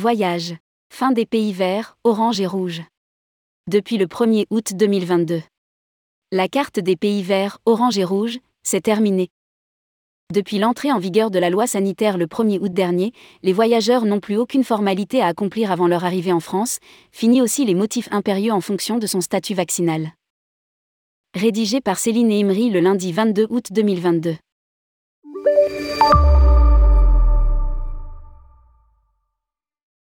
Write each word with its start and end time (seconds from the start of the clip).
Voyage. 0.00 0.54
Fin 0.88 1.12
des 1.12 1.26
pays 1.26 1.52
verts, 1.52 1.98
orange 2.04 2.40
et 2.40 2.46
rouge. 2.46 2.80
Depuis 3.70 3.98
le 3.98 4.06
1er 4.06 4.46
août 4.48 4.72
2022. 4.74 5.42
La 6.32 6.48
carte 6.48 6.80
des 6.80 6.96
pays 6.96 7.22
verts, 7.22 7.58
orange 7.66 7.98
et 7.98 8.04
rouge, 8.04 8.38
s'est 8.62 8.80
terminée. 8.80 9.28
Depuis 10.32 10.58
l'entrée 10.58 10.90
en 10.90 10.98
vigueur 10.98 11.30
de 11.30 11.38
la 11.38 11.50
loi 11.50 11.66
sanitaire 11.66 12.16
le 12.16 12.24
1er 12.24 12.60
août 12.62 12.72
dernier, 12.72 13.12
les 13.42 13.52
voyageurs 13.52 14.06
n'ont 14.06 14.20
plus 14.20 14.38
aucune 14.38 14.64
formalité 14.64 15.20
à 15.20 15.26
accomplir 15.26 15.70
avant 15.70 15.86
leur 15.86 16.06
arrivée 16.06 16.32
en 16.32 16.40
France, 16.40 16.78
fini 17.12 17.42
aussi 17.42 17.66
les 17.66 17.74
motifs 17.74 18.08
impérieux 18.10 18.52
en 18.52 18.62
fonction 18.62 18.96
de 18.96 19.06
son 19.06 19.20
statut 19.20 19.52
vaccinal. 19.52 20.14
Rédigé 21.34 21.82
par 21.82 21.98
Céline 21.98 22.32
Imri 22.32 22.70
le 22.70 22.80
lundi 22.80 23.12
22 23.12 23.48
août 23.50 23.66
2022. 23.70 24.36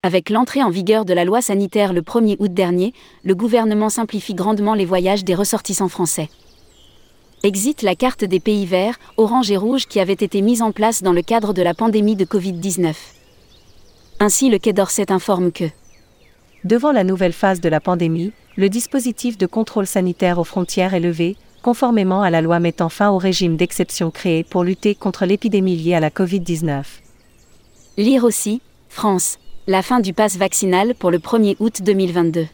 Avec 0.07 0.31
l'entrée 0.31 0.63
en 0.63 0.71
vigueur 0.71 1.05
de 1.05 1.13
la 1.13 1.25
loi 1.25 1.43
sanitaire 1.43 1.93
le 1.93 2.01
1er 2.01 2.37
août 2.39 2.55
dernier, 2.55 2.95
le 3.25 3.35
gouvernement 3.35 3.89
simplifie 3.89 4.35
grandement 4.35 4.75
les 4.75 4.85
voyages 4.85 5.25
des 5.25 5.35
ressortissants 5.35 5.89
français. 5.89 6.29
Exit 7.43 7.83
la 7.83 7.97
carte 7.97 8.23
des 8.23 8.39
pays 8.39 8.67
verts, 8.67 9.01
orange 9.17 9.51
et 9.51 9.57
rouge 9.57 9.87
qui 9.87 9.99
avait 9.99 10.13
été 10.13 10.43
mise 10.43 10.63
en 10.63 10.71
place 10.71 11.03
dans 11.03 11.13
le 11.13 11.23
cadre 11.23 11.53
de 11.53 11.61
la 11.61 11.75
pandémie 11.75 12.15
de 12.15 12.25
Covid-19. 12.25 12.95
Ainsi, 14.21 14.49
le 14.49 14.59
Quai 14.59 14.73
d'Orsay 14.73 15.11
informe 15.11 15.51
que 15.51 15.65
Devant 16.63 16.93
la 16.93 17.03
nouvelle 17.03 17.33
phase 17.33 17.61
de 17.61 17.69
la 17.69 17.81
pandémie, 17.81 18.31
le 18.55 18.69
dispositif 18.69 19.37
de 19.37 19.47
contrôle 19.47 19.89
sanitaire 19.89 20.39
aux 20.39 20.45
frontières 20.45 20.95
est 20.95 21.01
levé, 21.01 21.37
conformément 21.65 22.23
à 22.23 22.31
la 22.31 22.43
loi 22.43 22.61
mettant 22.61 22.91
fin 22.91 23.11
au 23.11 23.19
régime 23.19 23.57
d'exception 23.57 24.13
créé 24.13 24.45
pour 24.45 24.63
lutter 24.63 24.95
contre 24.95 25.27
l'épidémie 25.27 25.75
liée 25.75 25.95
à 25.95 26.01
la 26.01 26.11
Covid-19. 26.11 26.85
Lire 27.97 28.23
aussi, 28.23 28.61
France, 28.89 29.39
la 29.69 29.83
fin 29.83 29.99
du 29.99 30.13
pass 30.13 30.37
vaccinal 30.37 30.95
pour 30.95 31.11
le 31.11 31.19
1er 31.19 31.57
août 31.59 31.83
2022. 31.83 32.47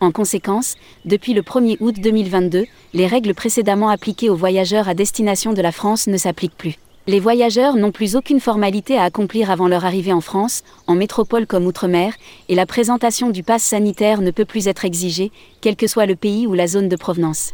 En 0.00 0.10
conséquence, 0.10 0.74
depuis 1.04 1.32
le 1.32 1.42
1er 1.42 1.76
août 1.78 1.94
2022, 2.00 2.66
les 2.92 3.06
règles 3.06 3.34
précédemment 3.34 3.88
appliquées 3.88 4.28
aux 4.28 4.34
voyageurs 4.34 4.88
à 4.88 4.94
destination 4.94 5.52
de 5.52 5.62
la 5.62 5.70
France 5.70 6.08
ne 6.08 6.16
s'appliquent 6.16 6.56
plus. 6.56 6.74
Les 7.06 7.20
voyageurs 7.20 7.76
n'ont 7.76 7.92
plus 7.92 8.16
aucune 8.16 8.40
formalité 8.40 8.98
à 8.98 9.04
accomplir 9.04 9.48
avant 9.48 9.68
leur 9.68 9.84
arrivée 9.84 10.12
en 10.12 10.20
France, 10.20 10.64
en 10.88 10.96
métropole 10.96 11.46
comme 11.46 11.66
outre-mer, 11.66 12.14
et 12.48 12.56
la 12.56 12.66
présentation 12.66 13.30
du 13.30 13.44
pass 13.44 13.62
sanitaire 13.62 14.22
ne 14.22 14.32
peut 14.32 14.44
plus 14.44 14.66
être 14.66 14.84
exigée, 14.84 15.30
quel 15.60 15.76
que 15.76 15.86
soit 15.86 16.06
le 16.06 16.16
pays 16.16 16.48
ou 16.48 16.54
la 16.54 16.66
zone 16.66 16.88
de 16.88 16.96
provenance. 16.96 17.52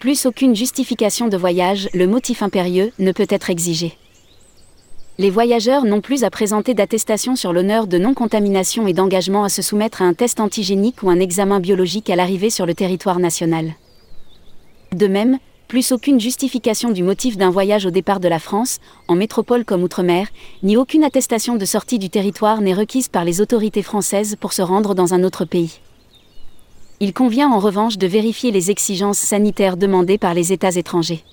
Plus 0.00 0.24
aucune 0.24 0.56
justification 0.56 1.28
de 1.28 1.36
voyage, 1.36 1.90
le 1.92 2.06
motif 2.06 2.42
impérieux, 2.42 2.92
ne 2.98 3.12
peut 3.12 3.26
être 3.28 3.50
exigé 3.50 3.98
les 5.18 5.30
voyageurs 5.30 5.86
n'ont 5.86 6.02
plus 6.02 6.24
à 6.24 6.30
présenter 6.30 6.74
d'attestation 6.74 7.36
sur 7.36 7.54
l'honneur 7.54 7.86
de 7.86 7.96
non-contamination 7.96 8.86
et 8.86 8.92
d'engagement 8.92 9.44
à 9.44 9.48
se 9.48 9.62
soumettre 9.62 10.02
à 10.02 10.04
un 10.04 10.12
test 10.12 10.40
antigénique 10.40 11.02
ou 11.02 11.08
un 11.08 11.20
examen 11.20 11.58
biologique 11.58 12.10
à 12.10 12.16
l'arrivée 12.16 12.50
sur 12.50 12.66
le 12.66 12.74
territoire 12.74 13.18
national. 13.18 13.72
De 14.92 15.06
même, 15.06 15.38
plus 15.68 15.90
aucune 15.90 16.20
justification 16.20 16.90
du 16.90 17.02
motif 17.02 17.38
d'un 17.38 17.48
voyage 17.48 17.86
au 17.86 17.90
départ 17.90 18.20
de 18.20 18.28
la 18.28 18.38
France, 18.38 18.78
en 19.08 19.14
métropole 19.14 19.64
comme 19.64 19.82
outre-mer, 19.82 20.28
ni 20.62 20.76
aucune 20.76 21.02
attestation 21.02 21.56
de 21.56 21.64
sortie 21.64 21.98
du 21.98 22.10
territoire 22.10 22.60
n'est 22.60 22.74
requise 22.74 23.08
par 23.08 23.24
les 23.24 23.40
autorités 23.40 23.82
françaises 23.82 24.36
pour 24.38 24.52
se 24.52 24.62
rendre 24.62 24.94
dans 24.94 25.14
un 25.14 25.24
autre 25.24 25.46
pays. 25.46 25.80
Il 27.00 27.14
convient 27.14 27.50
en 27.50 27.58
revanche 27.58 27.96
de 27.96 28.06
vérifier 28.06 28.50
les 28.50 28.70
exigences 28.70 29.18
sanitaires 29.18 29.78
demandées 29.78 30.18
par 30.18 30.34
les 30.34 30.52
États 30.52 30.76
étrangers 30.76 31.24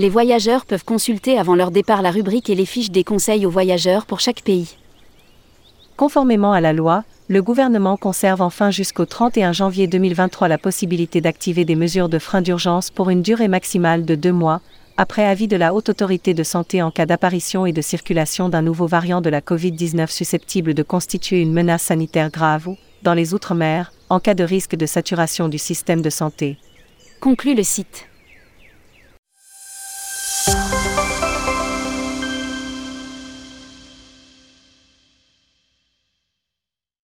les 0.00 0.08
voyageurs 0.08 0.64
peuvent 0.64 0.82
consulter 0.82 1.36
avant 1.36 1.54
leur 1.54 1.70
départ 1.70 2.00
la 2.00 2.10
rubrique 2.10 2.48
et 2.48 2.54
les 2.54 2.64
fiches 2.64 2.90
des 2.90 3.04
conseils 3.04 3.44
aux 3.44 3.50
voyageurs 3.50 4.06
pour 4.06 4.18
chaque 4.18 4.40
pays. 4.40 4.78
Conformément 5.98 6.54
à 6.54 6.62
la 6.62 6.72
loi, 6.72 7.04
le 7.28 7.42
gouvernement 7.42 7.98
conserve 7.98 8.40
enfin 8.40 8.70
jusqu'au 8.70 9.04
31 9.04 9.52
janvier 9.52 9.88
2023 9.88 10.48
la 10.48 10.56
possibilité 10.56 11.20
d'activer 11.20 11.66
des 11.66 11.74
mesures 11.74 12.08
de 12.08 12.18
frein 12.18 12.40
d'urgence 12.40 12.90
pour 12.90 13.10
une 13.10 13.20
durée 13.20 13.48
maximale 13.48 14.06
de 14.06 14.14
deux 14.14 14.32
mois, 14.32 14.62
après 14.96 15.26
avis 15.26 15.48
de 15.48 15.56
la 15.56 15.74
Haute 15.74 15.90
Autorité 15.90 16.32
de 16.32 16.44
Santé 16.44 16.80
en 16.80 16.90
cas 16.90 17.04
d'apparition 17.04 17.66
et 17.66 17.74
de 17.74 17.82
circulation 17.82 18.48
d'un 18.48 18.62
nouveau 18.62 18.86
variant 18.86 19.20
de 19.20 19.28
la 19.28 19.42
COVID-19 19.42 20.10
susceptible 20.10 20.72
de 20.72 20.82
constituer 20.82 21.42
une 21.42 21.52
menace 21.52 21.82
sanitaire 21.82 22.30
grave 22.30 22.68
ou, 22.68 22.78
dans 23.02 23.12
les 23.12 23.34
Outre-mer, 23.34 23.92
en 24.08 24.18
cas 24.18 24.32
de 24.32 24.44
risque 24.44 24.76
de 24.76 24.86
saturation 24.86 25.48
du 25.48 25.58
système 25.58 26.00
de 26.00 26.08
santé. 26.08 26.56
Conclut 27.20 27.54
le 27.54 27.64
site. 27.64 28.09